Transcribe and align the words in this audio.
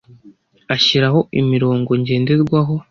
ashyiraho 0.75 1.19
imirongo 1.39 1.91
ngenderwaho 2.01 2.73